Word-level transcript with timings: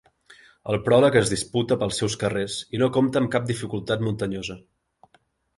El 0.71 0.77
pròleg 0.87 1.17
es 1.19 1.31
disputa 1.33 1.77
pels 1.83 2.01
seus 2.03 2.15
carrers 2.23 2.57
i 2.77 2.81
no 2.85 2.89
compta 2.97 3.23
amb 3.23 3.33
cap 3.37 3.47
dificultat 3.53 4.07
muntanyosa. 4.09 4.61